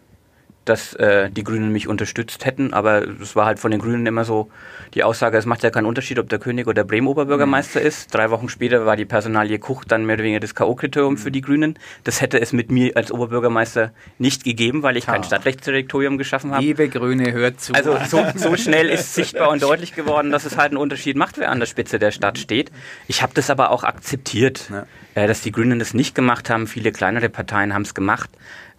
[0.69, 4.25] dass äh, die Grünen mich unterstützt hätten, aber es war halt von den Grünen immer
[4.25, 4.49] so
[4.93, 7.87] die Aussage, es macht ja keinen Unterschied, ob der König oder Bremen Oberbürgermeister mhm.
[7.87, 8.13] ist.
[8.13, 11.17] Drei Wochen später war die Personalie Kuch dann mehr oder weniger das K.O.-Kriterium mhm.
[11.17, 11.77] für die Grünen.
[12.03, 15.13] Das hätte es mit mir als Oberbürgermeister nicht gegeben, weil ich ja.
[15.13, 16.63] kein Stadtrechtsdirektorium geschaffen habe.
[16.63, 17.73] Liebe Grüne, hört zu.
[17.73, 21.37] Also so, so schnell ist sichtbar und deutlich geworden, dass es halt einen Unterschied macht,
[21.37, 22.71] wer an der Spitze der Stadt steht.
[23.07, 24.85] Ich habe das aber auch akzeptiert, ja.
[25.15, 26.67] äh, dass die Grünen das nicht gemacht haben.
[26.67, 28.29] Viele kleinere Parteien haben es gemacht.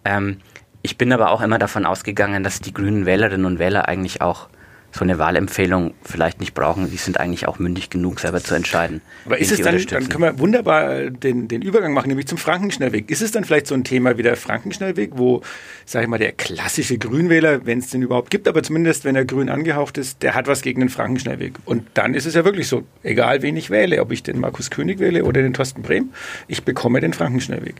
[0.05, 0.37] Ähm,
[0.81, 4.49] ich bin aber auch immer davon ausgegangen, dass die grünen Wählerinnen und Wähler eigentlich auch
[4.91, 6.89] so eine Wahlempfehlung vielleicht nicht brauchen.
[6.89, 9.01] Die sind eigentlich auch mündig genug, selber zu entscheiden.
[9.25, 13.09] Aber ist es dann, dann können wir wunderbar den, den Übergang machen, nämlich zum Frankenschnellweg.
[13.09, 15.41] Ist es dann vielleicht so ein Thema wie der Frankenschnellweg, wo,
[15.85, 19.25] sage ich mal, der klassische Grünwähler, wenn es den überhaupt gibt, aber zumindest wenn er
[19.25, 21.53] grün angehaucht ist, der hat was gegen den Frankenschnellweg.
[21.65, 24.71] Und dann ist es ja wirklich so, egal wen ich wähle, ob ich den Markus
[24.71, 26.09] König wähle oder den Thorsten Brehm,
[26.47, 27.75] ich bekomme den Frankenschnellweg.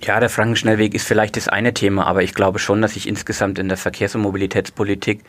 [0.00, 3.58] Ja, der Frankenschnellweg ist vielleicht das eine Thema, aber ich glaube schon, dass ich insgesamt
[3.58, 5.24] in der Verkehrs- und Mobilitätspolitik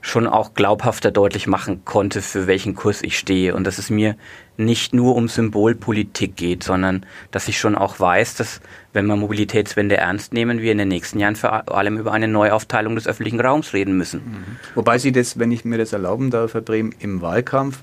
[0.00, 4.16] schon auch glaubhafter deutlich machen konnte, für welchen Kurs ich stehe und dass es mir
[4.56, 8.60] nicht nur um Symbolpolitik geht, sondern dass ich schon auch weiß, dass
[8.92, 12.94] wenn wir Mobilitätswende ernst nehmen, wir in den nächsten Jahren vor allem über eine Neuaufteilung
[12.94, 14.20] des öffentlichen Raums reden müssen.
[14.20, 14.44] Mhm.
[14.76, 17.80] Wobei Sie das, wenn ich mir das erlauben darf, Herr Brehm, im Wahlkampf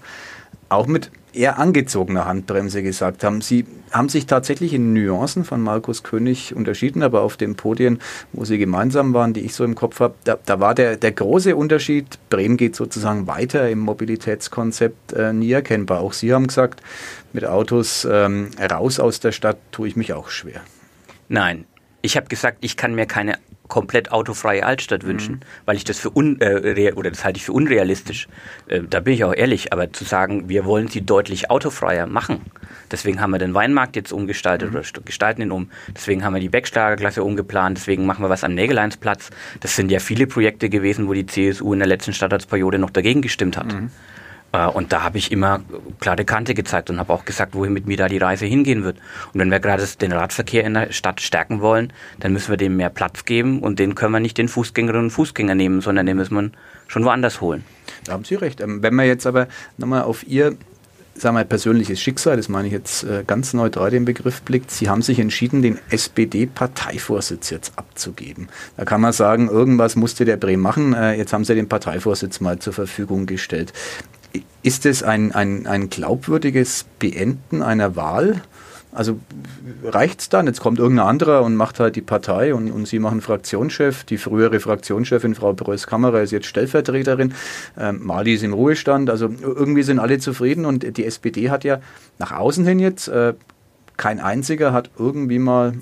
[0.70, 3.42] auch mit eher angezogener Handbremse gesagt haben.
[3.42, 8.00] Sie haben sich tatsächlich in Nuancen von Markus König unterschieden, aber auf den Podien,
[8.34, 11.12] wo sie gemeinsam waren, die ich so im Kopf habe, da, da war der, der
[11.12, 16.02] große Unterschied, Bremen geht sozusagen weiter im Mobilitätskonzept äh, nie erkennbar.
[16.02, 16.82] Auch Sie haben gesagt,
[17.32, 20.62] mit Autos ähm, raus aus der Stadt tue ich mich auch schwer.
[21.30, 21.66] Nein,
[22.02, 23.38] ich habe gesagt, ich kann mir keine
[23.74, 25.66] komplett autofreie Altstadt wünschen, mhm.
[25.66, 28.28] weil ich das für un, äh, oder das halte ich für unrealistisch.
[28.68, 32.42] Äh, da bin ich auch ehrlich, aber zu sagen, wir wollen sie deutlich autofreier machen.
[32.92, 34.76] Deswegen haben wir den Weinmarkt jetzt umgestaltet mhm.
[34.76, 35.72] oder gestalten ihn um.
[35.88, 37.80] Deswegen haben wir die Beckschlagerklasse umgeplant.
[37.80, 39.32] Deswegen machen wir was am Nägeleinsplatz.
[39.62, 43.24] Das sind ja viele Projekte gewesen, wo die CSU in der letzten Stadtratsperiode noch dagegen
[43.24, 43.74] gestimmt hat.
[43.74, 43.90] Mhm.
[44.54, 45.60] Äh, und da habe ich immer
[46.00, 48.98] klare Kante gezeigt und habe auch gesagt, wohin mit mir da die Reise hingehen wird.
[49.34, 52.78] Und wenn wir gerade den Radverkehr in der Stadt stärken wollen, dann müssen wir dem
[52.78, 56.16] mehr Platz geben und den können wir nicht den Fußgängerinnen und Fußgänger nehmen, sondern den
[56.16, 56.52] müssen wir
[56.88, 57.66] schon woanders holen.
[58.06, 58.62] Da haben Sie recht.
[58.62, 60.56] Ähm, wenn man jetzt aber nochmal auf Ihr
[61.16, 64.90] sagen wir, persönliches Schicksal, das meine ich jetzt äh, ganz neutral den Begriff blickt, Sie
[64.90, 68.50] haben sich entschieden, den SPD-Parteivorsitz jetzt abzugeben.
[68.78, 72.40] Da kann man sagen, irgendwas musste der Bremen machen, äh, jetzt haben Sie den Parteivorsitz
[72.40, 73.74] mal zur Verfügung gestellt.
[74.62, 78.42] Ist es ein, ein, ein glaubwürdiges Beenden einer Wahl?
[78.92, 79.20] Also
[79.84, 80.46] reicht es dann?
[80.46, 84.04] Jetzt kommt irgendein anderer und macht halt die Partei und, und Sie machen Fraktionschef.
[84.04, 87.34] Die frühere Fraktionschefin, Frau Preuß-Kammerer, ist jetzt Stellvertreterin.
[87.78, 89.10] Ähm, Mali ist im Ruhestand.
[89.10, 91.80] Also irgendwie sind alle zufrieden und die SPD hat ja
[92.20, 93.34] nach außen hin jetzt, äh,
[93.98, 95.74] kein einziger hat irgendwie mal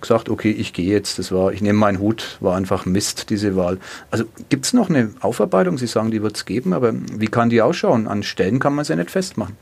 [0.00, 3.56] gesagt, okay, ich gehe jetzt, das war, ich nehme meinen Hut, war einfach Mist, diese
[3.56, 3.78] Wahl.
[4.10, 5.78] Also gibt es noch eine Aufarbeitung?
[5.78, 8.06] Sie sagen, die wird es geben, aber wie kann die ausschauen?
[8.06, 9.56] An Stellen kann man es ja nicht festmachen.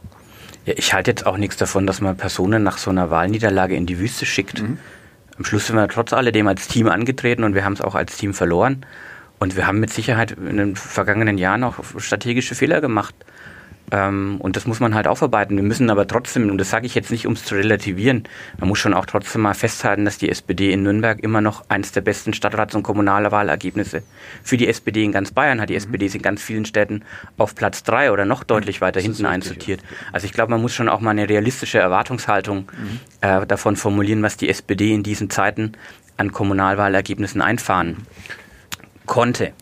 [0.65, 3.87] Ja, ich halte jetzt auch nichts davon, dass man Personen nach so einer Wahlniederlage in
[3.87, 4.63] die Wüste schickt.
[4.63, 4.79] Mhm.
[5.39, 8.17] Am Schluss sind wir trotz alledem als Team angetreten und wir haben es auch als
[8.17, 8.85] Team verloren.
[9.39, 13.15] Und wir haben mit Sicherheit in den vergangenen Jahren auch strategische Fehler gemacht.
[13.93, 15.57] Ähm, und das muss man halt aufarbeiten.
[15.57, 18.25] Wir müssen aber trotzdem, und das sage ich jetzt nicht, um es zu relativieren,
[18.59, 21.93] man muss schon auch trotzdem mal festhalten, dass die SPD in Nürnberg immer noch eines
[21.93, 24.03] der besten Stadtrats- und Kommunalwahlergebnisse
[24.43, 25.69] für die SPD in ganz Bayern hat.
[25.69, 25.79] Die mhm.
[25.79, 27.05] SPD ist in ganz vielen Städten
[27.37, 29.83] auf Platz drei oder noch deutlich weiter hinten einsortiert.
[30.13, 33.01] Also ich glaube, man muss schon auch mal eine realistische Erwartungshaltung mhm.
[33.21, 35.73] äh, davon formulieren, was die SPD in diesen Zeiten
[36.17, 38.07] an Kommunalwahlergebnissen einfahren
[39.05, 39.53] konnte.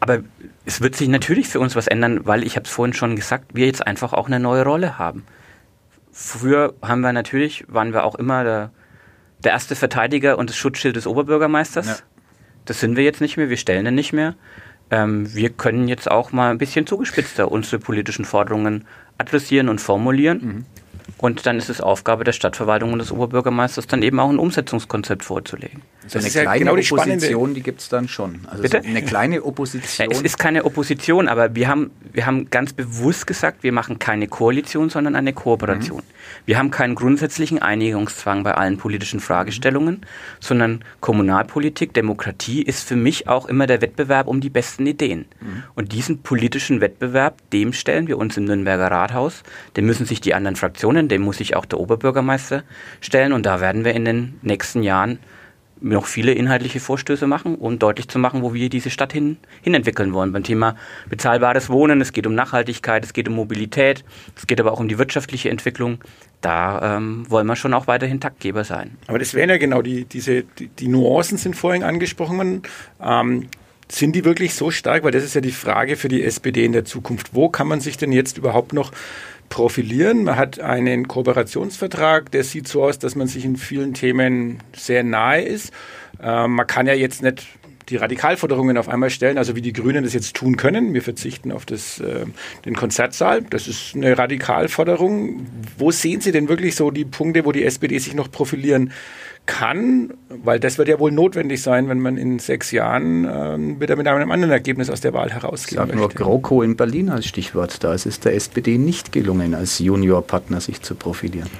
[0.00, 0.20] Aber
[0.64, 3.54] es wird sich natürlich für uns was ändern, weil ich habe es vorhin schon gesagt,
[3.54, 5.24] wir jetzt einfach auch eine neue Rolle haben.
[6.10, 8.70] Früher haben wir natürlich, waren wir auch immer der,
[9.44, 11.86] der erste Verteidiger und das Schutzschild des Oberbürgermeisters.
[11.86, 11.96] Ja.
[12.64, 14.34] Das sind wir jetzt nicht mehr, wir stellen den nicht mehr.
[14.90, 18.86] Ähm, wir können jetzt auch mal ein bisschen zugespitzter unsere politischen Forderungen
[19.18, 20.40] adressieren und formulieren.
[20.42, 20.64] Mhm.
[21.20, 25.22] Und dann ist es Aufgabe der Stadtverwaltung und des Oberbürgermeisters, dann eben auch ein Umsetzungskonzept
[25.22, 25.82] vorzulegen.
[26.06, 28.40] So eine kleine ja genau die Opposition, die gibt es dann schon.
[28.46, 28.80] Also Bitte?
[28.82, 30.10] So eine kleine Opposition.
[30.10, 33.98] Ja, es ist keine Opposition, aber wir haben, wir haben ganz bewusst gesagt, wir machen
[33.98, 35.98] keine Koalition, sondern eine Kooperation.
[35.98, 36.46] Mhm.
[36.46, 40.06] Wir haben keinen grundsätzlichen Einigungszwang bei allen politischen Fragestellungen, mhm.
[40.40, 45.26] sondern Kommunalpolitik, Demokratie ist für mich auch immer der Wettbewerb um die besten Ideen.
[45.40, 45.64] Mhm.
[45.74, 49.42] Und diesen politischen Wettbewerb, dem stellen wir uns im Nürnberger Rathaus,
[49.76, 52.62] dem müssen sich die anderen Fraktionen, dem muss sich auch der Oberbürgermeister
[53.00, 55.18] stellen und da werden wir in den nächsten Jahren
[55.80, 59.74] noch viele inhaltliche Vorstöße machen, um deutlich zu machen, wo wir diese Stadt hin, hin
[59.74, 60.32] entwickeln wollen.
[60.32, 60.76] Beim Thema
[61.08, 64.04] bezahlbares Wohnen, es geht um Nachhaltigkeit, es geht um Mobilität,
[64.36, 65.98] es geht aber auch um die wirtschaftliche Entwicklung.
[66.40, 68.96] Da ähm, wollen wir schon auch weiterhin Taktgeber sein.
[69.06, 72.62] Aber das wären ja genau die, diese, die, die Nuancen sind vorhin angesprochen.
[73.02, 73.48] Ähm,
[73.88, 75.02] sind die wirklich so stark?
[75.02, 77.34] Weil das ist ja die Frage für die SPD in der Zukunft.
[77.34, 78.92] Wo kann man sich denn jetzt überhaupt noch
[79.50, 80.24] profilieren.
[80.24, 85.04] Man hat einen Kooperationsvertrag, der sieht so aus, dass man sich in vielen Themen sehr
[85.04, 85.72] nahe ist.
[86.22, 87.46] Äh, man kann ja jetzt nicht
[87.90, 90.94] die Radikalforderungen auf einmal stellen, also wie die Grünen das jetzt tun können.
[90.94, 92.24] Wir verzichten auf das, äh,
[92.64, 93.42] den Konzertsaal.
[93.42, 95.46] Das ist eine Radikalforderung.
[95.76, 98.92] Wo sehen Sie denn wirklich so die Punkte, wo die SPD sich noch profilieren
[99.50, 103.96] kann, weil das wird ja wohl notwendig sein, wenn man in sechs Jahren äh, wieder
[103.96, 105.98] mit einem anderen Ergebnis aus der Wahl herausgehen Sag möchte.
[105.98, 107.82] nur GroKo in Berlin als Stichwort.
[107.82, 111.50] Da ist es der SPD nicht gelungen, als Juniorpartner sich zu profilieren.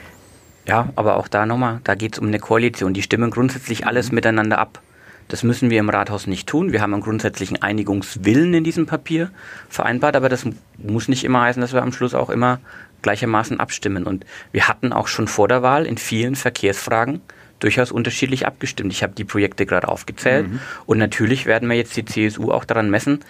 [0.68, 2.94] Ja, aber auch da nochmal, da geht es um eine Koalition.
[2.94, 4.14] Die stimmen grundsätzlich alles mhm.
[4.14, 4.80] miteinander ab.
[5.26, 6.70] Das müssen wir im Rathaus nicht tun.
[6.70, 9.30] Wir haben einen grundsätzlichen Einigungswillen in diesem Papier
[9.68, 10.46] vereinbart, aber das
[10.78, 12.60] muss nicht immer heißen, dass wir am Schluss auch immer
[13.02, 14.04] gleichermaßen abstimmen.
[14.04, 17.20] Und wir hatten auch schon vor der Wahl in vielen Verkehrsfragen
[17.60, 18.92] durchaus unterschiedlich abgestimmt.
[18.92, 20.60] Ich habe die Projekte gerade aufgezählt mhm.
[20.86, 23.20] und natürlich werden wir jetzt die CSU auch daran messen,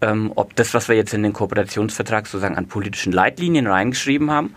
[0.00, 4.54] ähm, ob das, was wir jetzt in den Kooperationsvertrag sozusagen an politischen Leitlinien reingeschrieben haben,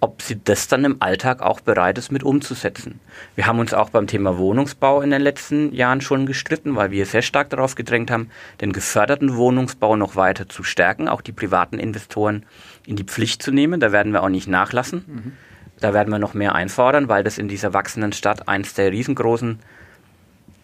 [0.00, 3.00] ob sie das dann im Alltag auch bereit ist, mit umzusetzen.
[3.34, 7.06] Wir haben uns auch beim Thema Wohnungsbau in den letzten Jahren schon gestritten, weil wir
[7.06, 11.78] sehr stark darauf gedrängt haben, den geförderten Wohnungsbau noch weiter zu stärken, auch die privaten
[11.78, 12.44] Investoren
[12.86, 13.80] in die Pflicht zu nehmen.
[13.80, 15.04] Da werden wir auch nicht nachlassen.
[15.06, 15.32] Mhm.
[15.80, 19.58] Da werden wir noch mehr einfordern, weil das in dieser wachsenden Stadt eines der riesengroßen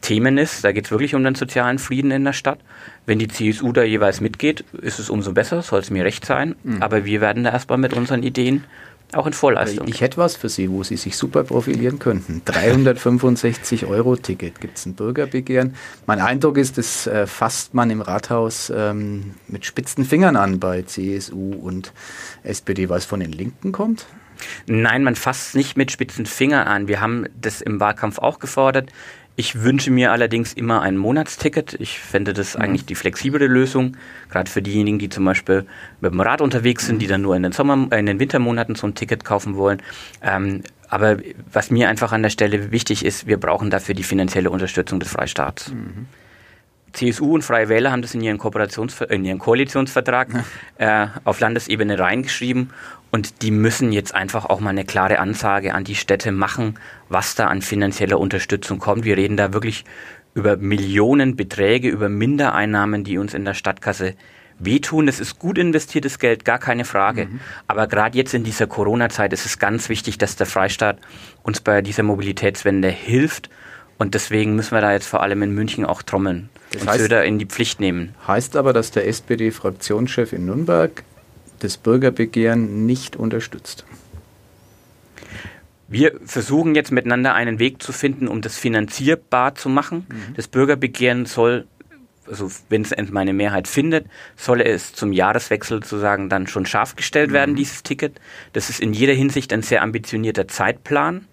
[0.01, 0.65] Themen ist.
[0.65, 2.59] Da geht es wirklich um den sozialen Frieden in der Stadt.
[3.07, 6.57] Wenn die CSU da jeweils mitgeht, ist es umso besser, soll es mir recht sein.
[6.65, 6.83] Mhm.
[6.83, 8.65] Aber wir werden da erstmal mit unseren Ideen
[9.13, 9.87] auch in Vorleistung.
[9.89, 12.43] Ich hätte was für Sie, wo Sie sich super profilieren könnten.
[12.45, 14.61] 365 Euro Ticket.
[14.61, 15.75] Gibt es ein Bürgerbegehren?
[16.07, 20.83] Mein Eindruck ist, das äh, fasst man im Rathaus ähm, mit spitzen Fingern an bei
[20.83, 21.93] CSU und
[22.43, 24.07] SPD, was von den Linken kommt.
[24.67, 26.89] Nein, man fasst nicht mit spitzen Fingern an.
[26.89, 28.91] Wir haben das im Wahlkampf auch gefordert.
[29.35, 31.75] Ich wünsche mir allerdings immer ein Monatsticket.
[31.81, 32.63] Ich fände das mhm.
[32.63, 33.97] eigentlich die flexiblere Lösung,
[34.31, 35.65] gerade für diejenigen, die zum Beispiel
[36.01, 38.87] mit dem Rad unterwegs sind, die dann nur in den Sommer, in den Wintermonaten so
[38.87, 39.81] ein Ticket kaufen wollen.
[40.23, 41.17] Ähm, aber
[41.51, 45.11] was mir einfach an der Stelle wichtig ist, wir brauchen dafür die finanzielle Unterstützung des
[45.11, 45.71] Freistaats.
[45.71, 46.07] Mhm.
[46.93, 50.29] CSU und Freie Wähler haben das in ihren, Kooperations in ihren Koalitionsvertrag
[50.77, 52.71] äh, auf Landesebene reingeschrieben
[53.13, 56.79] und die müssen jetzt einfach auch mal eine klare Ansage an die Städte machen,
[57.11, 59.05] was da an finanzieller Unterstützung kommt.
[59.05, 59.85] Wir reden da wirklich
[60.35, 64.15] über Millionenbeträge, über Mindereinnahmen, die uns in der Stadtkasse
[64.59, 65.05] wehtun.
[65.05, 67.27] Das ist gut investiertes Geld, gar keine Frage.
[67.27, 67.41] Mhm.
[67.67, 70.99] Aber gerade jetzt in dieser Corona-Zeit ist es ganz wichtig, dass der Freistaat
[71.43, 73.51] uns bei dieser Mobilitätswende hilft.
[73.99, 77.01] Und deswegen müssen wir da jetzt vor allem in München auch trommeln das und heißt,
[77.01, 78.15] Söder in die Pflicht nehmen.
[78.27, 81.05] Heißt aber, dass der SPD-Fraktionschef in Nürnberg
[81.63, 83.85] das Bürgerbegehren nicht unterstützt.
[85.89, 90.07] Wir versuchen jetzt miteinander einen Weg zu finden, um das finanzierbar zu machen.
[90.09, 90.35] Mhm.
[90.35, 91.67] Das Bürgerbegehren soll,
[92.27, 97.31] also wenn es meine Mehrheit findet, soll es zum Jahreswechsel sozusagen dann schon scharf gestellt
[97.31, 97.35] mhm.
[97.35, 98.21] werden, dieses Ticket.
[98.55, 101.27] Das ist in jeder Hinsicht ein sehr ambitionierter Zeitplan.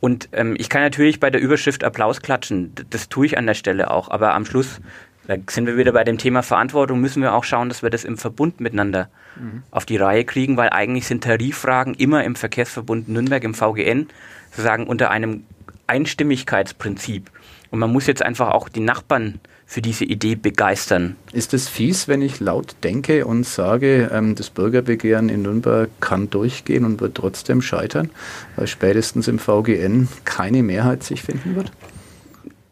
[0.00, 3.54] Und ähm, ich kann natürlich bei der Überschrift Applaus klatschen, das tue ich an der
[3.54, 4.80] Stelle auch, aber am Schluss
[5.26, 8.04] Da sind wir wieder bei dem Thema Verantwortung, müssen wir auch schauen, dass wir das
[8.04, 9.62] im Verbund miteinander mhm.
[9.70, 14.08] auf die Reihe kriegen, weil eigentlich sind Tariffragen immer im Verkehrsverbund Nürnberg, im VGN,
[14.50, 15.44] sozusagen unter einem
[15.86, 17.30] Einstimmigkeitsprinzip.
[17.70, 21.16] Und man muss jetzt einfach auch die Nachbarn für diese Idee begeistern.
[21.32, 26.30] Ist es fies, wenn ich laut denke und sage, ähm, das Bürgerbegehren in Nürnberg kann
[26.30, 28.10] durchgehen und wird trotzdem scheitern,
[28.56, 31.72] weil spätestens im VGN keine Mehrheit sich finden wird?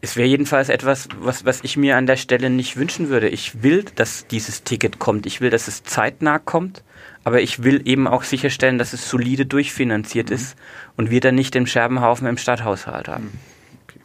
[0.03, 3.29] Es wäre jedenfalls etwas, was, was ich mir an der Stelle nicht wünschen würde.
[3.29, 5.25] Ich will, dass dieses Ticket kommt.
[5.25, 6.83] Ich will, dass es zeitnah kommt.
[7.23, 10.35] Aber ich will eben auch sicherstellen, dass es solide durchfinanziert mhm.
[10.35, 10.57] ist
[10.97, 13.31] und wir dann nicht den Scherbenhaufen im Stadthaushalt haben.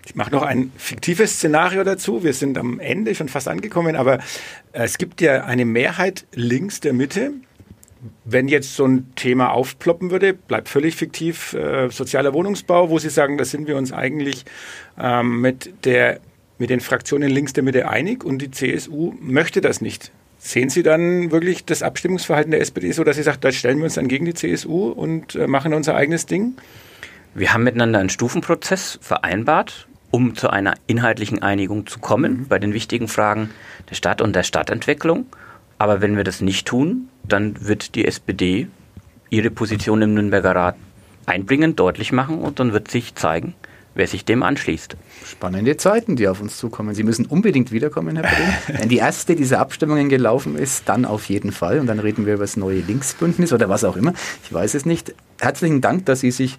[0.06, 2.22] Ich mache noch ein fiktives Szenario dazu.
[2.22, 4.20] Wir sind am Ende schon fast angekommen, aber
[4.70, 7.32] es gibt ja eine Mehrheit links der Mitte,
[8.24, 13.11] wenn jetzt so ein Thema aufploppen würde, bleibt völlig fiktiv, äh, sozialer Wohnungsbau, wo Sie
[13.11, 14.44] sagen, da sind wir uns eigentlich
[14.98, 16.20] ähm, mit, der,
[16.58, 20.12] mit den Fraktionen links der Mitte einig und die CSU möchte das nicht.
[20.38, 23.84] Sehen Sie dann wirklich das Abstimmungsverhalten der SPD so, dass Sie sagt, da stellen wir
[23.84, 26.54] uns dann gegen die CSU und äh, machen unser eigenes Ding?
[27.34, 32.48] Wir haben miteinander einen Stufenprozess vereinbart, um zu einer inhaltlichen Einigung zu kommen mhm.
[32.48, 33.50] bei den wichtigen Fragen
[33.90, 35.26] der Stadt und der Stadtentwicklung.
[35.78, 38.66] Aber wenn wir das nicht tun, dann wird die SPD
[39.30, 40.76] ihre Position im Nürnberger Rat
[41.26, 43.54] einbringen, deutlich machen und dann wird sich zeigen,
[43.94, 44.96] wer sich dem anschließt.
[45.24, 46.94] Spannende Zeiten, die auf uns zukommen.
[46.94, 48.54] Sie müssen unbedingt wiederkommen, Herr Bedin.
[48.80, 51.80] Wenn die erste dieser Abstimmungen gelaufen ist, dann auf jeden Fall.
[51.80, 54.14] Und dann reden wir über das neue Linksbündnis oder was auch immer.
[54.42, 55.14] Ich weiß es nicht.
[55.38, 56.58] Herzlichen Dank, dass Sie sich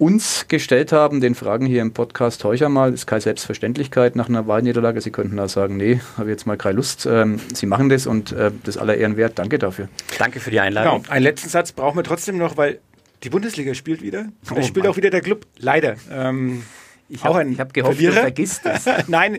[0.00, 4.46] uns gestellt haben, den Fragen hier im Podcast heute mal, ist keine Selbstverständlichkeit nach einer
[4.46, 5.02] Wahlniederlage.
[5.02, 7.06] Sie könnten da sagen, nee, habe jetzt mal keine Lust.
[7.06, 9.38] Ähm, Sie machen das und äh, das aller Ehren wert.
[9.38, 9.88] Danke dafür.
[10.18, 11.02] Danke für die Einladung.
[11.02, 11.12] Genau.
[11.12, 12.80] Einen letzten Satz brauchen wir trotzdem noch, weil
[13.22, 14.28] die Bundesliga spielt wieder.
[14.50, 14.92] Oh, es spielt Mann.
[14.92, 15.46] auch wieder der Club.
[15.58, 15.96] Leider.
[16.10, 16.62] Ähm,
[17.10, 18.14] ich habe hab gehofft, Verlierer.
[18.14, 18.86] du vergisst das.
[19.08, 19.36] Nein,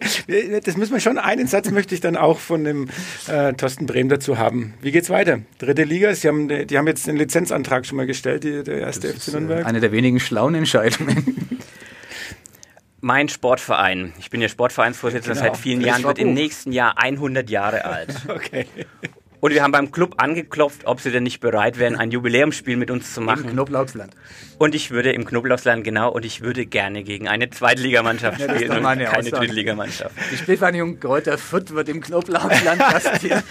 [0.64, 1.18] das müssen wir schon.
[1.18, 2.90] Einen Satz möchte ich dann auch von dem
[3.28, 4.74] äh, Thorsten Brehm dazu haben.
[4.82, 5.40] Wie geht's weiter?
[5.58, 9.14] Dritte Liga, Sie haben, die haben jetzt den Lizenzantrag schon mal gestellt, die, der erste
[9.14, 9.66] das FC Nürnberg.
[9.66, 11.48] Eine der wenigen schlauen Entscheidungen.
[13.04, 15.54] Mein Sportverein, ich bin ja Sportvereinsvorsitzender genau.
[15.54, 18.16] seit vielen Jahren, wird im nächsten Jahr 100 Jahre alt.
[18.28, 18.68] Okay.
[19.42, 22.92] Und wir haben beim Club angeklopft, ob sie denn nicht bereit wären, ein Jubiläumsspiel mit
[22.92, 23.46] uns zu machen.
[23.46, 24.14] Im Knoblauchsland.
[24.60, 28.72] Und ich würde im Knoblauchsland, genau, und ich würde gerne gegen eine Zweitligamannschaft ja, spielen
[28.78, 29.32] und keine Aussage.
[29.32, 30.16] Drittligamannschaft.
[30.32, 33.42] Die Spielvereinigung Kräuter Fürth wird im Knoblauchsland gastieren.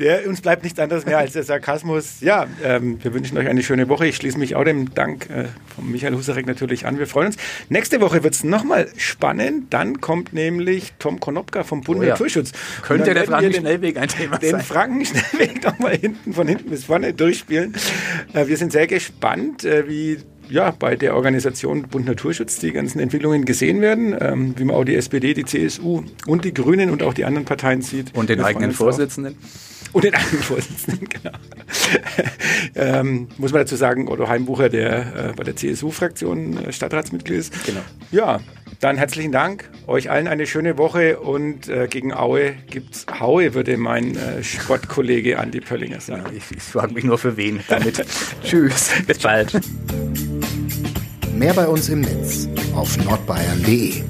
[0.00, 2.20] Der, uns bleibt nichts anderes mehr als der Sarkasmus.
[2.20, 4.08] Ja, ähm, wir wünschen euch eine schöne Woche.
[4.08, 5.44] Ich schließe mich auch dem Dank äh,
[5.76, 6.98] von Michael Husarek natürlich an.
[6.98, 7.36] Wir freuen uns.
[7.68, 9.72] Nächste Woche wird es nochmal spannend.
[9.72, 12.08] Dann kommt nämlich Tom Konopka vom Bund oh ja.
[12.10, 12.50] Naturschutz.
[12.82, 14.38] Könnte der Franken-Schnellweg ein Thema
[14.86, 15.22] den sein.
[15.22, 17.74] Franken-Schnellweg nochmal hinten, von hinten bis vorne durchspielen.
[18.32, 20.18] Äh, wir sind sehr gespannt, äh, wie
[20.50, 24.84] ja, bei der Organisation Bund Naturschutz die ganzen Entwicklungen gesehen werden, ähm, wie man auch
[24.84, 28.14] die SPD, die CSU und die Grünen und auch die anderen Parteien sieht.
[28.16, 29.36] Und den eigenen Vorsitzenden.
[29.92, 31.36] Und den eigenen Vorsitzenden, genau.
[32.76, 37.64] ähm, muss man dazu sagen, Otto Heimbucher, der äh, bei der CSU-Fraktion äh, Stadtratsmitglied ist.
[37.64, 37.80] Genau.
[38.12, 38.40] Ja,
[38.80, 39.70] dann herzlichen Dank.
[39.86, 45.38] Euch allen eine schöne Woche und äh, gegen Aue gibt's Haue, würde mein äh, Sportkollege
[45.38, 46.24] Andi Pöllinger sagen.
[46.26, 48.04] Ja, ich, ich frage mich nur für wen damit.
[48.42, 48.90] Tschüss.
[49.06, 49.60] Bis bald.
[51.34, 54.02] Mehr bei uns im Netz auf nordbayern.de.